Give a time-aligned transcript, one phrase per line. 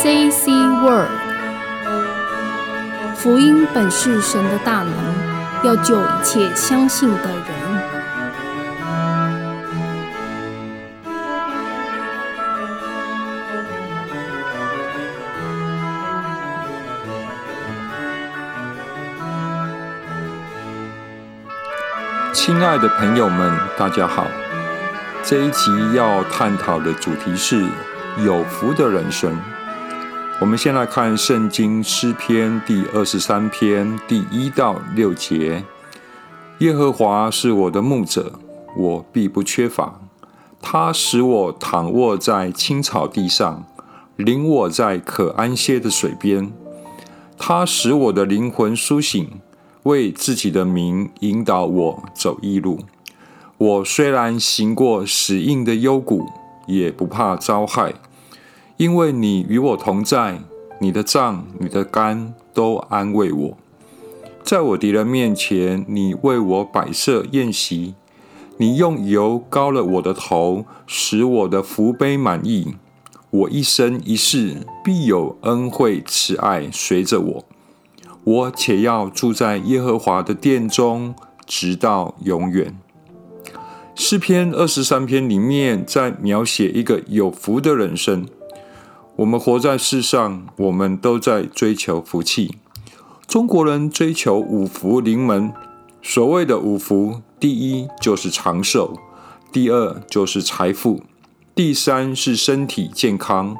[0.00, 0.50] J.C.
[0.80, 1.10] Word，
[3.16, 4.94] 福音本是神的大能，
[5.64, 7.52] 要救一切相信的人。
[22.32, 24.26] 亲爱的朋友们，大家好。
[25.22, 27.64] 这一集要探讨的主题是
[28.24, 29.38] 有福的人生。
[30.42, 35.62] 我们先来看圣经诗篇第二十三篇第一到六节：
[36.58, 38.40] 耶和华是我的牧者，
[38.76, 40.00] 我必不缺乏。
[40.60, 43.64] 他使我躺卧在青草地上，
[44.16, 46.52] 领我在可安歇的水边。
[47.38, 49.40] 他使我的灵魂苏醒，
[49.84, 52.80] 为自己的名引导我走义路。
[53.58, 56.26] 我虽然行过死荫的幽谷，
[56.66, 57.94] 也不怕遭害，
[58.82, 60.40] 因为你与我同在，
[60.80, 63.56] 你的杖、你的竿都安慰我。
[64.42, 67.94] 在我敌人面前，你为我摆设宴席，
[68.56, 72.74] 你用油膏了我的头，使我的福杯满溢。
[73.30, 77.44] 我一生一世必有恩惠慈爱随着我，
[78.24, 81.14] 我且要住在耶和华的殿中，
[81.46, 82.76] 直到永远。
[83.94, 88.26] 诗篇二十三篇里面在描写一个有福的人生。
[89.22, 92.56] 我们活在世上，我们都在追求福气。
[93.28, 95.52] 中国人追求五福临门。
[96.02, 98.98] 所谓的五福，第一就是长寿，
[99.52, 101.04] 第二就是财富，
[101.54, 103.56] 第三是身体健康，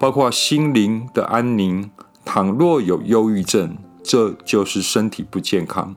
[0.00, 1.88] 包括心灵的安宁。
[2.24, 5.94] 倘若有忧郁症，这就是身体不健康。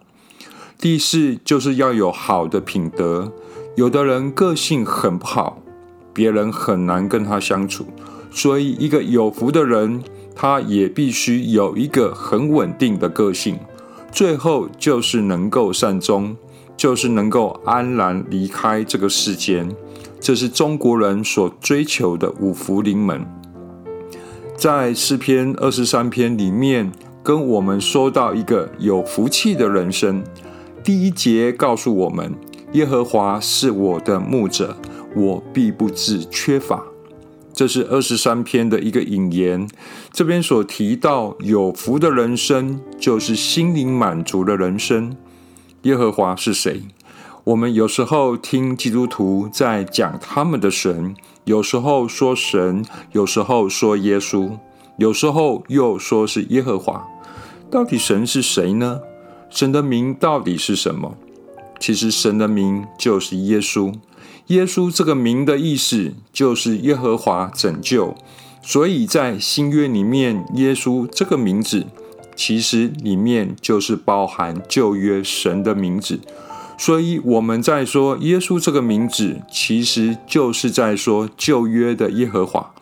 [0.78, 3.32] 第四就是要有好的品德。
[3.76, 5.58] 有的人个性很不好，
[6.14, 7.88] 别人很难跟他相处，
[8.32, 10.04] 所以一个有福的人，
[10.36, 13.58] 他也必须有一个很稳定的个性。
[14.12, 16.36] 最后就是能够善终，
[16.76, 19.76] 就是能够安然离开这个世间。
[20.20, 23.26] 这是中国人所追求的五福临门。
[24.56, 30.24] 在诗篇二十三篇里面，跟我们说到一个有福气的人生。
[30.84, 32.34] 第一节告诉我们。
[32.74, 34.76] 耶和华是我的牧者，
[35.16, 36.84] 我必不致缺乏。
[37.58, 39.68] 这是二十三篇的一个引言。
[40.12, 45.18] 这边所提到有福的人生，就是心灵满足的人生。
[45.82, 46.84] 耶和华是谁？
[47.46, 54.52] 我们有时候听基督徒在讲他们的神，有时候说神，有时候说耶稣，
[55.00, 57.08] 有时候又说是耶和华。
[57.72, 59.00] 到底神是谁呢？
[59.50, 61.18] 神的名到底是什么？
[61.80, 63.92] 其实神的名就是耶稣，
[64.48, 68.16] 耶稣这个名的意思就是耶和华拯救，
[68.62, 71.86] 所以在新约里面，耶稣这个名字
[72.36, 76.20] 其实里面就是包含旧约神的名字，
[76.78, 82.74] 所以我们在说耶稣这个名字，其实就是在说旧约的耶和华。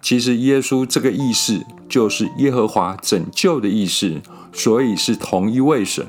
[0.00, 4.22] 其实耶稣这个意思就是耶和华拯救的意思，
[4.52, 6.06] 所以是同一位神。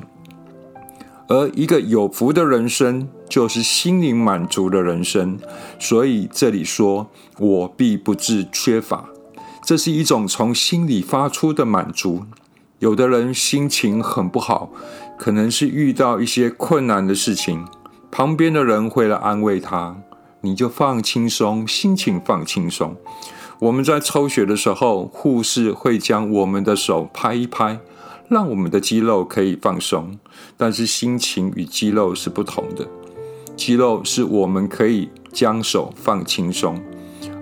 [1.28, 5.40] 而一个有福的人生，就是心灵满足的人生。
[5.80, 7.10] 所以这里说，
[7.40, 9.10] 我必不致缺乏，
[9.64, 12.26] 这是一种从心里发出的满足。
[12.80, 14.72] 有的人心情很不好，
[15.18, 17.66] 可能是遇到一些困难的事情，
[18.12, 19.98] 旁边的人会来安慰他，
[20.42, 22.96] 你就放轻松，心情放轻松。
[23.60, 27.80] 我们在抽血的时候，护士会将我们的手拍一拍。
[28.28, 30.18] 让我们的肌肉可以放松，
[30.58, 32.88] 但是心情与肌肉是不同的。
[33.56, 36.82] 肌肉是我们可以将手放轻松，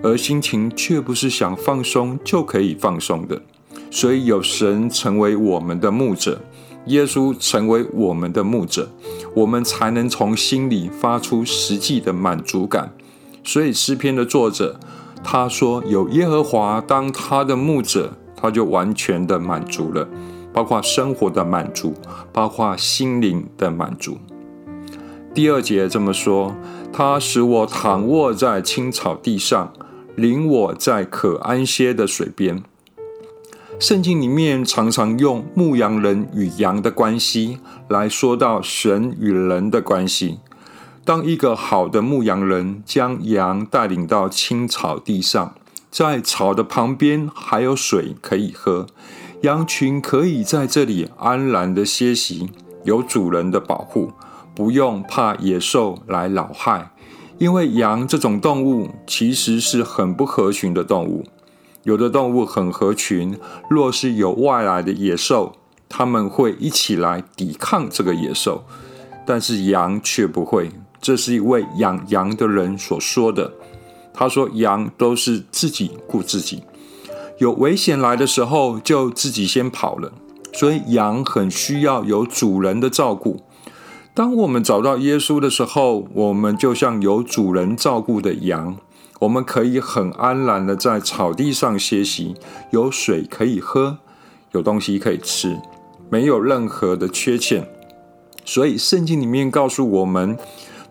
[0.02, 3.42] 而心情却不是想放松就可以放松的。
[3.90, 6.40] 所以有神成为我们的牧者，
[6.86, 8.90] 耶稣成为我们的牧者，
[9.34, 12.92] 我们才能从心里发出实际的满足感。
[13.42, 14.78] 所以诗篇的作者
[15.22, 20.08] 他说：“有耶和华当他的牧者，他就完全的满足了。”
[20.54, 21.94] 包括生活的满足，
[22.32, 24.18] 包括心灵的满足。
[25.34, 26.54] 第二节这么说：
[26.92, 29.72] 他使我躺卧在青草地上，
[30.14, 32.62] 领我在可安歇的水边。
[33.80, 37.58] 圣经里面常常用牧羊人与羊的关系
[37.88, 40.38] 来说到神与人的关系。
[41.04, 45.56] 当一个好的牧羊人将羊带领到青草地上，
[45.90, 48.86] 在草的旁边还有水可以喝。
[49.44, 52.48] 羊群可以在这里安然的歇息，
[52.84, 54.10] 有主人的保护，
[54.54, 56.92] 不用怕野兽来扰害。
[57.36, 61.26] 因为羊这种动物其实是很不合群的动物，
[61.82, 63.38] 有的动物很合群，
[63.68, 65.52] 若是有外来的野兽，
[65.90, 68.64] 他们会一起来抵抗这个野兽。
[69.26, 70.70] 但是羊却不会。
[71.02, 73.52] 这是一位养羊的人所说的。
[74.14, 76.62] 他说：“羊都是自己顾自己，
[77.38, 80.12] 有危险来的时候就自己先跑了。
[80.52, 83.40] 所以羊很需要有主人的照顾。
[84.14, 88.76] 当我们找到耶稣的时候，我们就像有主人照顾的羊。”
[89.20, 92.34] 我们可以很安然的在草地上歇息，
[92.72, 93.98] 有水可以喝，
[94.50, 95.56] 有东西可以吃，
[96.10, 97.66] 没有任何的缺欠。
[98.44, 100.36] 所以圣经里面告诉我们，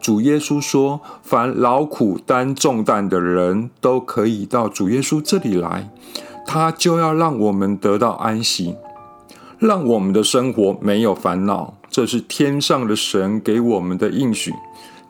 [0.01, 5.91] 主耶稣说：“凡劳苦担重担的人都可以到主耶稣这里来，
[6.45, 8.75] 他就要让我们得到安息，
[9.59, 11.75] 让我们的生活没有烦恼。
[11.89, 14.53] 这是天上的神给我们的应许。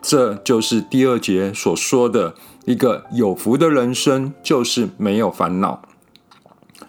[0.02, 2.36] 这就是第二节所说的。”
[2.66, 5.82] 一个有福的人生就是没有烦恼。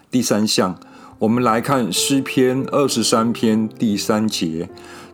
[0.09, 0.79] 第三项，
[1.19, 4.69] 我们来看诗篇二十三篇第三节，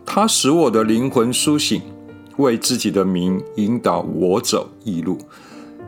[0.06, 1.82] 他使我的灵魂苏醒，
[2.36, 5.18] 为自己的名引导我走义路。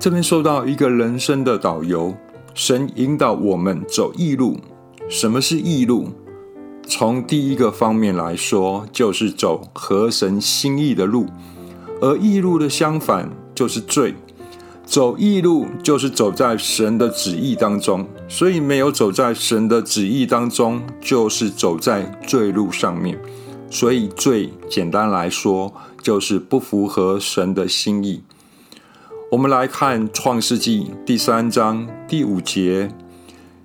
[0.00, 2.12] 这边说到一个人生的导游，
[2.54, 4.58] 神引导我们走义路。
[5.08, 6.08] 什么是义路？
[6.86, 11.26] 从第一个方面来说，就是走合神心意的路，
[12.00, 14.14] 而义路的相反就是罪。
[14.86, 23.18] 走义路就是走在神的旨意当中，所以没有走在神的旨意当中，就是走在罪路上面。
[23.68, 28.22] 所以罪，简单来说，就是不符合神的心意。
[29.34, 32.92] 我们来看创世纪第三章第五节，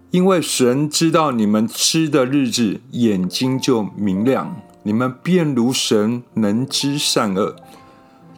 [0.10, 7.56] 因为神知道你们吃的日子，眼睛就明亮，你们便如神，能知善恶。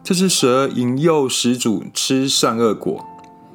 [0.03, 3.05] 这是蛇引诱始祖吃善恶果。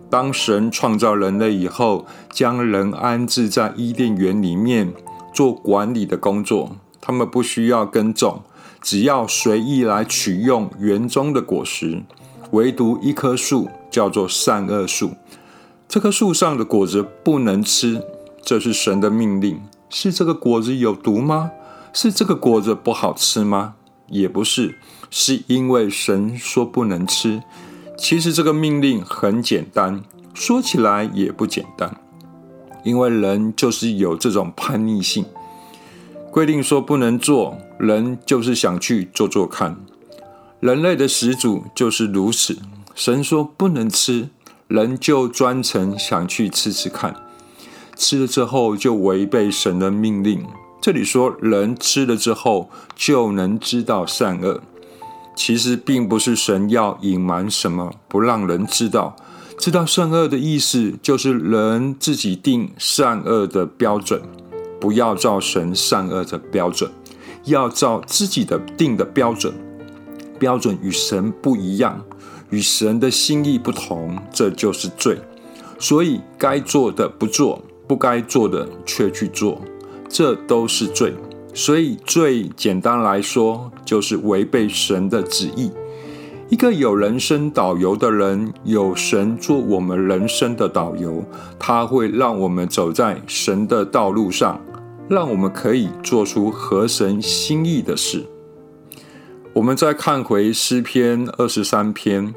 [0.08, 4.94] 当神创造人类以后，将人安置在伊甸园里面
[5.34, 8.40] 做管理的工作，他们不需要耕种，
[8.80, 12.02] 只要随意来取用园中的果实。
[12.52, 15.12] 唯独一棵树叫做善恶树，
[15.88, 18.02] 这棵树上的果子不能吃，
[18.42, 19.60] 这是神的命令。
[19.88, 21.50] 是这个果子有毒吗？
[21.92, 23.74] 是这个果子不好吃吗？
[24.08, 24.78] 也不是。
[25.08, 27.42] 是因为神说不能吃。
[27.96, 30.02] 其实这个命令很简单，
[30.34, 31.96] 说起来也不简单。
[32.82, 35.24] 因为人就是有这种叛逆性，
[36.30, 39.76] 规定说不能做，人就是想去做做看。
[40.60, 42.58] 人类的始祖就是如此。
[42.94, 44.30] 神说不能吃，
[44.68, 47.14] 人就专程想去吃吃看，
[47.94, 50.46] 吃了之后就违背神的命令。
[50.80, 54.62] 这里说人吃了之后就能知道善恶。
[55.34, 59.14] 其实并不是神要隐瞒什么，不让人知道。
[59.58, 64.22] 知道善恶的意思，就是人自己定善恶的标准，
[64.80, 66.90] 不要照神善恶的标准，
[67.44, 69.52] 要照自己的定的标准。
[70.38, 72.04] 标准与神不一样，
[72.50, 75.18] 与神的心意不同，这就是罪。
[75.78, 79.60] 所以该做的不做，不该做的却去做，
[80.08, 81.12] 这都是罪。
[81.52, 85.70] 所以，最简单来说，就是违背神的旨意。
[86.48, 91.24] 一个有人生导游的人，有神做我们人生的导游，
[91.58, 94.60] 他会让我们走在神的道路上，
[95.08, 98.24] 让我们可以做出合神心意的事。
[99.56, 102.34] 我们再看回诗篇二十三篇，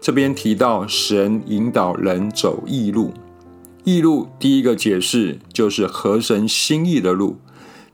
[0.00, 3.14] 这边提到神引导人走义路。
[3.84, 7.36] 义路第一个解释就是合神心意的路。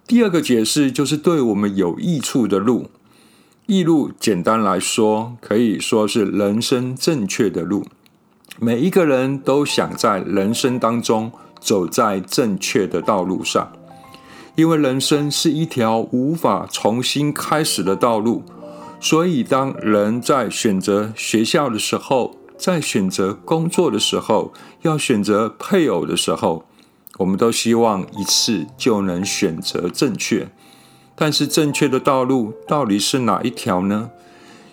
[0.07, 2.87] 第二个解释就是对我们有益处的路，
[3.67, 7.85] 义路简单来说，可以说是人生正确的路。
[8.59, 13.71] 每一个人都想在人生当中走在正确的道路上，
[14.57, 18.43] 因为人生是一条无法重新开始的道路。
[19.05, 26.65] 所以，当人在选择学校的时候，在选择工作的时候，要选择配偶的时候。
[27.19, 30.49] 我们都希望一次就能选择正确，
[31.17, 34.13] 但是正确的道路到底是哪一条呢？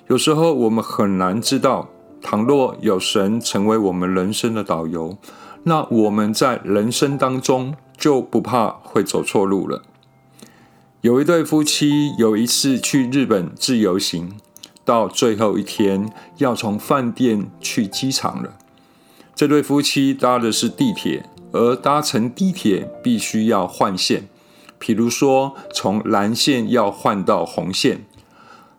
[0.07, 1.89] 有时候我们很难知道。
[2.21, 5.17] 倘若有神成为我们人生的导游，
[5.63, 9.81] 那我们在人生当中就不怕会走错路了。
[11.01, 14.33] 有一对夫妻有一次去日本自由行，
[14.83, 18.57] 到最后一天要从饭店去机场了。
[19.33, 21.25] 这对夫妻搭的是地铁。
[21.51, 24.27] 而搭乘地铁必须要换线，
[24.79, 28.05] 譬如说从蓝线要换到红线，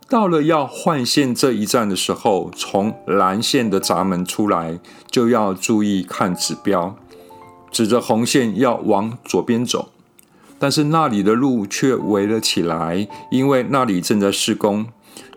[0.08, 4.78] 到了要换线这一站的时候，从蓝线的闸门出来
[5.10, 6.94] 就要注意看指标。
[7.72, 9.88] 指着红线要往左边走，
[10.60, 14.86] 但是那里的路却围了起来，因为那里正在施工。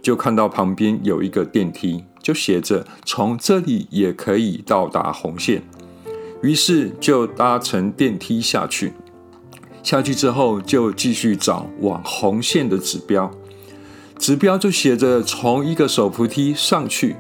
[0.01, 5.63] 就看到旁边有一个电梯，就写着从这里也可以到达红线。
[6.41, 8.91] 于是就搭乘电梯下去。
[9.81, 13.31] 下去之后就继续找往红线的指标，
[14.19, 17.15] 指标就写着从一个手扶梯上去。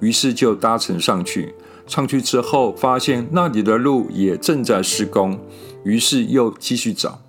[0.00, 1.54] 于是就搭乘上去。
[1.86, 5.38] 上去之后发现那里的路也正在施工，
[5.84, 7.20] 于是又继续找。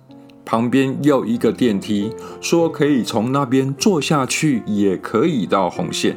[0.46, 6.16] 旁边又一个电梯，说可以从那边坐下去，也可以到红线。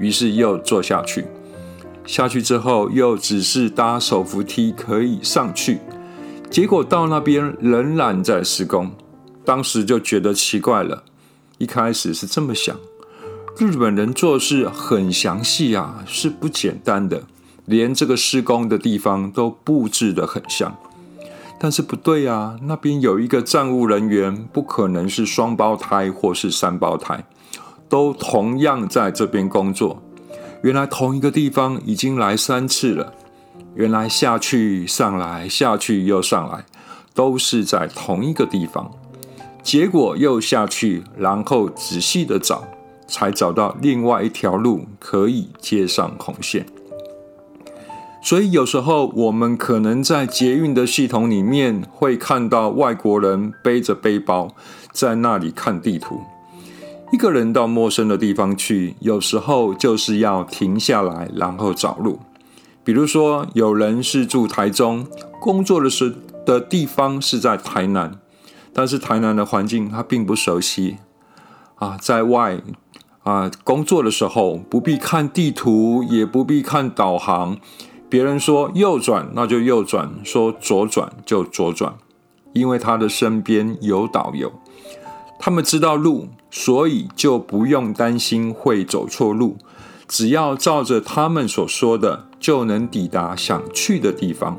[0.00, 1.24] 于是又坐下去，
[2.04, 5.78] 下去之后又只是搭手扶梯可以上去。
[6.50, 8.90] 结果到那边仍然在施工，
[9.44, 11.04] 当时就觉得奇怪了。
[11.58, 12.76] 一开始是这么想：
[13.56, 17.22] 日本人做事很详细啊，是不简单的，
[17.66, 20.76] 连这个施工的地方都布置得很像。
[21.62, 27.22] 但是不对啊，那边有一个站务人员，不可能是双胞胎或是三胞胎，
[27.86, 30.02] 都同样在这边工作。
[30.62, 33.12] 原来同一个地方已经来三次了，
[33.74, 36.64] 原来下去上来下去又上来，
[37.12, 38.90] 都是在同一个地方。
[39.62, 42.64] 结果又下去，然后仔细的找，
[43.06, 46.64] 才找到另外一条路可以接上红线。
[48.22, 54.54] 所以有时候我们可能在捷运的系统里面会看到外国人背着背包
[54.92, 56.20] 在那里看地图。
[57.12, 62.20] 一个人到陌生的地方去，有时候就是要停下来，然后找路。
[62.84, 65.06] 比如说，有人是住台中，
[65.40, 66.14] 工作的时
[66.46, 68.18] 的地方是在台南，
[68.72, 70.98] 但是台南的环境他并不熟悉
[71.76, 72.60] 啊，在外
[73.24, 77.58] 啊工作的时候不必看地图，也不必看导航。
[78.10, 81.94] 别人说右转，那就右转；说左转就左转，
[82.52, 84.52] 因为他的身边有导游，
[85.38, 89.56] 他们知道路，所以就不用担心会走错路。
[90.08, 94.58] 只要照着他们所说的，就能抵达想去的地方。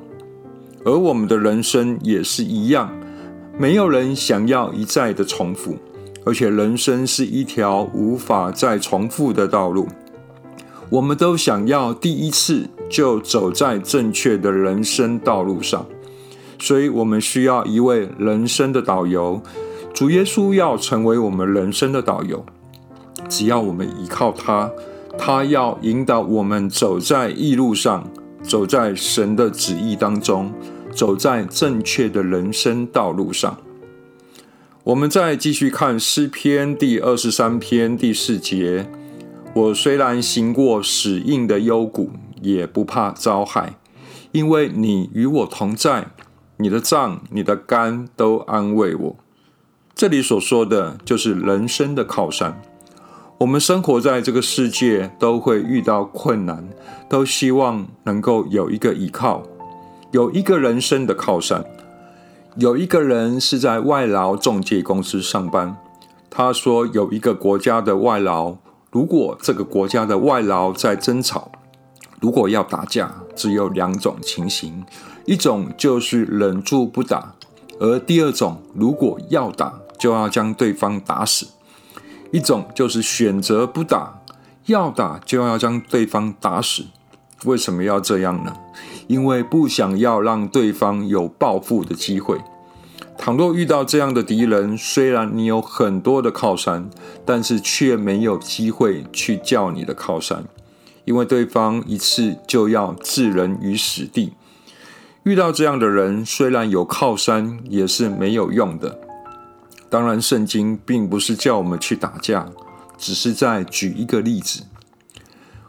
[0.85, 2.89] 而我们的人生也是一样，
[3.57, 5.75] 没有人想要一再的重复，
[6.25, 9.89] 而且人生是一条无法再重复的道路。
[10.89, 15.85] 我们都想要第一次就走在正确的人生道路上，
[16.59, 19.41] 所以我们需要一位人生的导游。
[19.93, 22.45] 主耶稣要成为我们人生的导游，
[23.29, 24.69] 只要我们依靠他，
[25.17, 28.09] 他要引导我们走在义路上，
[28.43, 30.51] 走在神的旨意当中，
[30.93, 33.57] 走在正确的人生道路上。
[34.83, 38.89] 我们再继续看诗篇第二十三篇第四节。
[39.53, 42.09] 我虽然行过死荫的幽谷，
[42.41, 43.75] 也不怕遭害，
[44.31, 46.07] 因为你与我同在，
[46.57, 49.15] 你的杖、你的肝都安慰我。
[49.95, 52.61] 这里所说的就是人生的靠山。
[53.39, 56.69] 我们生活在这个世界，都会遇到困难，
[57.09, 59.43] 都希望能够有一个依靠，
[60.11, 61.65] 有一个人生的靠山。
[62.57, 65.77] 有一个人是在外劳中介公司上班，
[66.29, 68.57] 他说有一个国家的外劳。
[68.91, 71.51] 如果这个国家的外劳在争吵，
[72.21, 74.85] 如果要打架，只有两种情形：
[75.25, 77.33] 一种就是忍住不打，
[77.79, 81.47] 而第二种，如果要打，就要将对方打死；
[82.31, 84.21] 一种就是选择不打，
[84.67, 86.85] 要打就要将对方打死。
[87.45, 88.55] 为什么要这样呢？
[89.07, 92.37] 因为不想要让对方有报复的机会。
[93.17, 96.87] 倘若遇到这样的敌人，虽然你有很多的靠山，
[97.25, 100.43] 但是却没有机会去叫你的靠山，
[101.05, 104.33] 因为对方一次就要置人于死地。
[105.23, 108.99] 遇到这样的人，虽然有靠山，也是没有用的。
[109.89, 112.49] 当然，圣经并不是叫我们去打架，
[112.97, 114.63] 只是在举一个例子。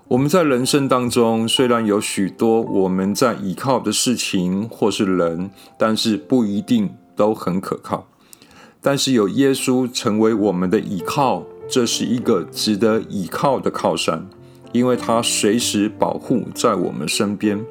[0.08, 6.94] 我们在人生当中，虽然有许多我们在依靠的事情或是人，但是不一定。
[7.14, 8.08] 都很可靠，
[8.80, 14.26] 但是有耶稣成为我们的依靠，这是一个值得依靠的靠山，
[14.72, 17.64] 因为他随时保护在我们身边。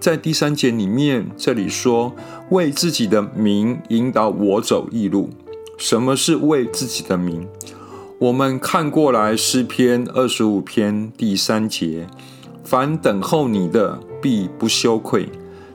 [0.00, 2.12] 在第三节里面，这里说
[2.50, 5.30] 为自己的名引导我走义路。
[5.78, 7.46] 什么是为自己的名？
[8.18, 12.06] 我们看过来诗篇二十五篇第三节，
[12.64, 15.28] 凡等候你的，必不羞愧。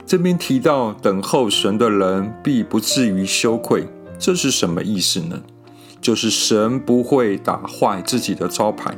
[0.06, 3.86] 这边提到等候神的人必不至于羞愧，
[4.18, 5.42] 这是什么意思呢？
[6.00, 8.96] 就是神不会打坏自己的招牌。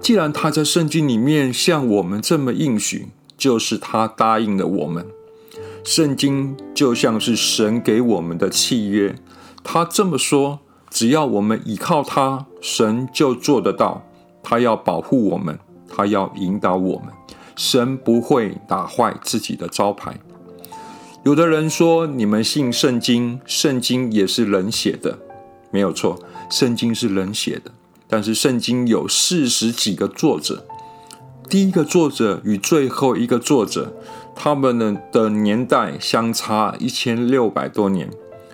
[0.00, 5.06] 既然他在圣经里面向我们这么应许，就是他答应了我们。
[5.84, 9.14] 圣经就像是神给我们的契约，
[9.62, 14.04] 他这么说：只要我们依靠他，神就做得到。
[14.42, 17.08] 他要保护我们，他要引导我们，
[17.54, 20.18] 神不会打坏自己的招牌。
[21.24, 25.18] 有的人说，你们信圣经，圣经也是人写的，
[25.70, 26.18] 没有错，
[26.50, 27.70] 圣经是人写的。
[28.08, 30.66] 但是圣经有四十几个作者，
[31.48, 33.92] 第一个作者与最后一个作者，
[34.34, 38.10] 他们的的年代相差一千六百多年。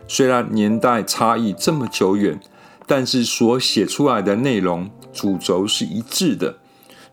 [0.08, 2.40] 虽然年代差异这么久远，
[2.86, 6.56] 但是所写出来的内容主轴是一致的。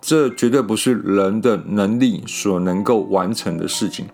[0.01, 4.07] 这绝对不是人的能力所能够完成的事情。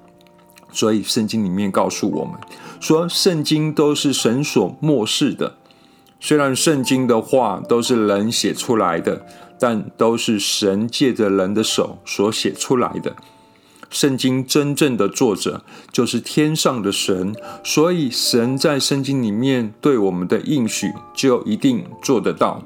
[0.73, 2.33] 所以圣经里面告诉我们
[2.81, 5.55] 说，圣经都是神所漠视的。
[6.19, 9.25] 虽然圣经的话都是人写出来的，
[9.59, 13.15] 但都是神借着人的手所写出来的。
[13.89, 17.33] 圣经真正的作者就是天上的神，
[17.63, 22.61] 所以神在圣经里面对我们的应许就一定做得到，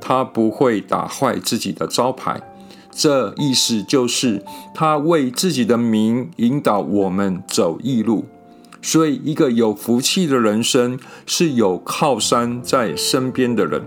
[0.00, 2.42] 他不会打坏自己的招牌。
[2.90, 4.42] 这意思就是
[4.74, 8.26] 他为自己的名引导我们走义路。
[8.86, 13.82] 所以，一个有福气的人生是有靠山在身边的人。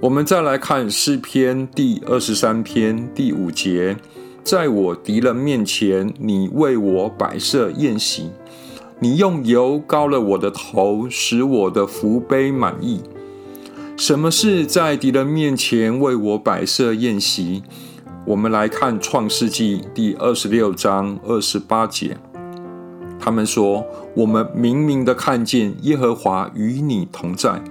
[0.00, 3.96] 我们再来看诗篇第二十三篇第五节：
[4.42, 8.32] 在我敌人面前，你为我摆设宴席，
[8.98, 13.02] 你用油膏了我的头，使我的福杯满意。
[13.96, 17.62] 什么是在敌人面前为我摆设宴席？
[18.26, 22.16] 我们来看创世纪第二十六章二十八节。
[23.24, 23.86] 他们说
[24.16, 27.62] ：“我们明明的看见耶和华与你同在，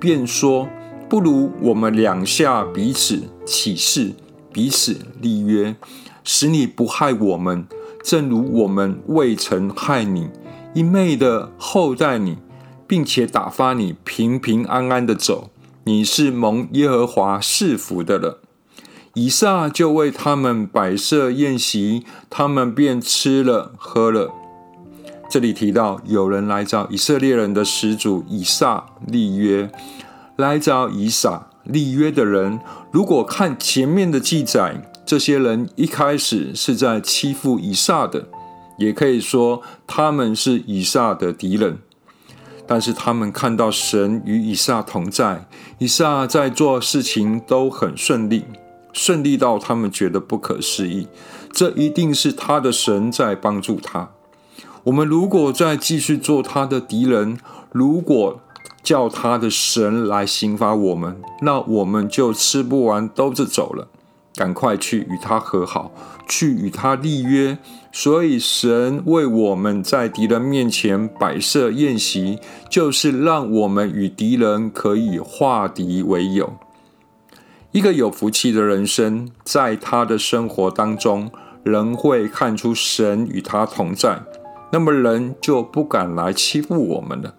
[0.00, 0.68] 便说：
[1.08, 4.14] 不如我们两下彼此起誓，
[4.52, 5.76] 彼此立约，
[6.24, 7.68] 使你不害我们，
[8.02, 10.28] 正如我们未曾害你，
[10.74, 12.38] 一昧的厚待你，
[12.88, 15.50] 并且打发你平平安安的走。
[15.84, 18.40] 你是蒙耶和华赐福的了。”
[19.14, 24.30] 以撒就为他们摆设宴席，他们便吃了喝了。
[25.28, 29.70] 这里提到有人来找以色列人的始祖以撒立约，
[30.36, 32.60] 来找以撒立约的人，
[32.92, 38.28] 如果看前面的记载，这些人一开始是在欺负以撒的，
[38.78, 41.78] 也可以说他们是以撒的敌人。
[42.68, 45.46] 但是他们看到神与以撒同在，
[45.78, 48.44] 以撒在做事情都很顺利，
[48.92, 51.06] 顺利到他们觉得不可思议。
[51.52, 54.10] 这一定是他的神在帮助他。
[54.86, 57.38] 我们如果再继续做他的敌人，
[57.72, 58.40] 如果
[58.84, 63.88] 叫他的神来刑罚我们，那我们就吃不完兜着走了。
[64.36, 65.90] 赶快去与他和好，
[66.28, 67.58] 去与他立约。
[67.90, 72.38] 所以神为我们在敌人面前摆设宴席，
[72.70, 76.52] 就是让我们与敌人可以化敌为友。
[77.72, 81.32] 一个有福气的人生，在他的生活当中，
[81.64, 84.22] 人会看出神与他同在。
[84.76, 87.34] 那么人就不敢来欺负我们了。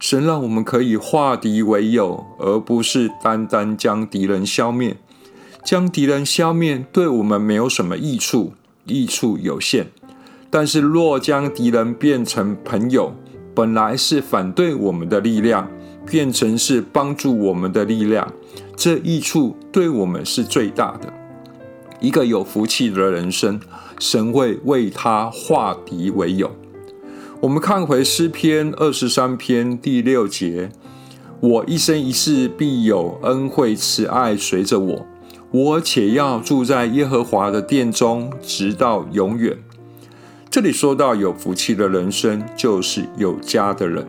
[0.00, 4.96] 神让我们可以化敌为友，而不是单单将敌人消灭。
[5.62, 8.54] 将敌人消灭对我们没有什么益处，
[8.86, 9.88] 益处有限。
[10.48, 13.12] 但是若将敌人变成朋友，
[13.54, 15.70] 本来是反对我们的力量，
[16.06, 18.32] 变成是帮助我们的力量，
[18.74, 21.12] 这益处对我们是最大的。
[22.00, 23.60] 一个有福气的人生。
[23.98, 26.50] 神会为他化敌为友。
[27.40, 30.70] 我们看回诗篇二十三篇第六节
[31.40, 35.06] ：“我一生一世必有恩惠慈爱随着我，
[35.50, 39.58] 我且要住在耶和华的殿中，直到永远。”
[40.50, 44.06] 这里说到有福气的人生，就是有家的人，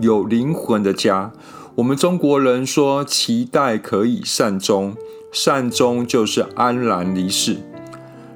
[0.00, 1.32] 有灵魂的家。
[1.74, 4.96] 我们中国人说：“期待可以善终，
[5.30, 7.58] 善终就是安然离世。”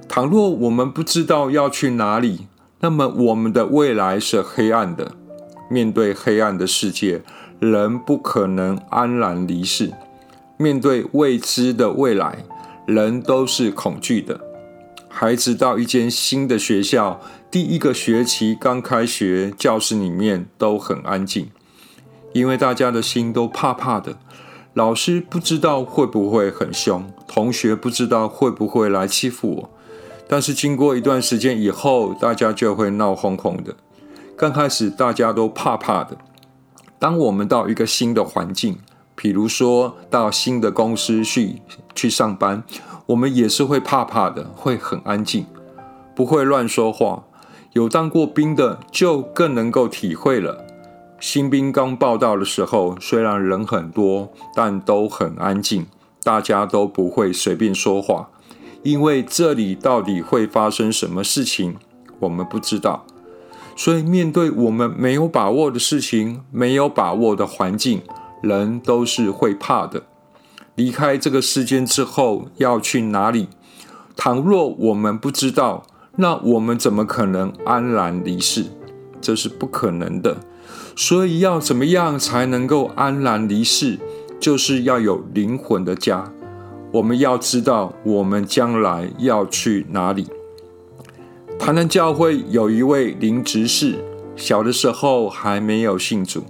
[0.08, 2.46] 倘若我们不知道要去哪里，
[2.80, 5.12] 那么我们的未来是黑暗的。
[5.68, 7.22] 面对黑暗的世界，
[7.58, 9.92] 人不可能安然离世。
[10.56, 12.44] 面对未知的未来，
[12.86, 14.40] 人都是恐惧的。
[15.08, 21.50] 孩子到一间新的学校，第一个学期刚开学，教室里面都很安静，
[22.32, 24.16] 因为大家的心都怕怕的。
[24.72, 29.70] 老师不知道会不会很凶，同学不知道会不会来欺负我。
[30.28, 33.76] 但是经过一段时间以后，大家就会闹哄哄的。
[34.36, 36.16] 刚开始大家都怕怕的。
[36.98, 38.78] 当我们到一个新的环境，
[39.14, 41.62] 比如说到新的公司去
[41.94, 42.64] 去上班，
[43.06, 45.46] 我们也是会怕怕的，会很安静，
[46.14, 47.24] 不会乱说话，
[47.72, 50.64] 有当过兵的就更能够体会了。
[51.20, 55.86] 新兵刚报道的时候，虽然人很多，但都很安静，
[56.22, 58.28] 大家都不会随便说话，
[58.86, 61.74] 因为这里到底会发生什么事情，
[62.20, 63.04] 我们不知道。
[63.74, 68.02] 所以，面对我们没有把握的事情、没有把握的环境，
[68.40, 70.04] 人都是会怕的。
[70.76, 73.48] 离开这个世间之后要去哪里？
[74.14, 78.66] 倘若我们不知道，那我们怎么可能安然离世？
[79.20, 80.36] 这是不可能的。
[80.94, 83.98] 所以要怎么样才能够安然离世？
[84.38, 86.32] 就是要有灵魂的家。
[86.92, 90.28] 我们要知道我们将来要去哪里。
[91.58, 93.96] 台南教会有一位林执事，
[94.36, 96.44] 小的时候还没有信主，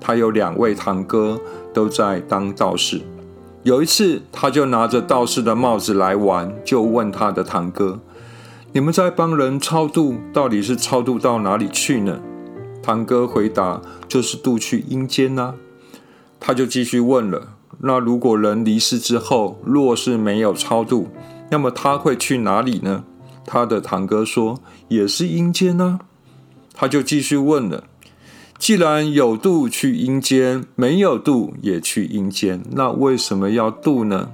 [0.00, 1.40] 他有两位堂哥
[1.72, 3.00] 都在当道士。
[3.62, 8.00] 有一次，他就拿着道士的帽子来玩，就问他的堂哥
[8.72, 12.20] ：“你们在帮人超度，到底是超度到哪里去呢？”
[12.82, 15.54] 堂哥回答：“就是渡去阴间呐。”
[16.38, 17.54] 他就继续问了
[17.86, 21.08] ：“那如果人离世之后，若是没有超度，
[21.50, 23.04] 那么他会去哪里呢？”
[23.46, 26.00] 他的堂哥说：“也是阴间呐。”
[26.74, 27.84] 他就继续问了
[28.58, 34.30] ：“既然有度去阴间，没有度也去阴间，那为什么要度呢？”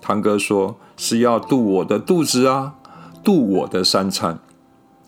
[0.00, 2.74] 堂哥说：“是要度我的肚子啊，
[3.24, 4.38] 度我的三餐。”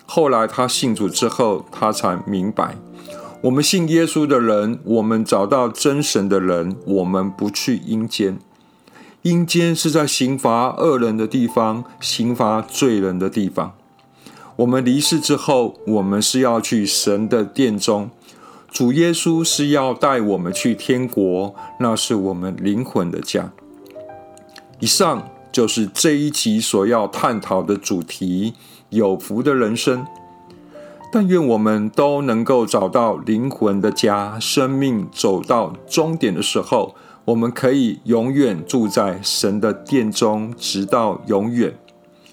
[0.05, 2.77] 后来他信主之后，他才明白，
[3.47, 8.39] 我们信耶稣的人，我们找到真神的人，我们不去阴间。
[9.23, 13.75] 阴间是在刑罚恶人的地方，刑罚罪人的地方。
[14.57, 18.11] 我们离世之后，我们是要去神的殿中，
[18.69, 23.53] 主耶稣是要带我们去天国，那是我们灵魂的家。
[24.81, 28.55] 以上就是这一集所要探讨的主题。
[28.91, 30.07] 有福的人生，
[31.19, 34.39] 但愿我们都能够找到灵魂的家。
[34.39, 41.79] 生命走到终点的时候，我们可以永远住在神的殿中，直到永远。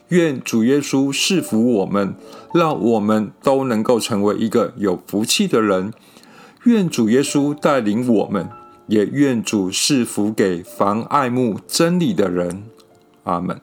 [0.10, 2.14] 愿主耶稣赐福我们，
[2.54, 5.94] 让我们都能够成为一个有福气的人。
[6.66, 8.50] 愿主耶稣带领我们，
[8.88, 12.66] 也愿主赐福给凡爱慕真理的人。
[13.24, 13.62] 阿门。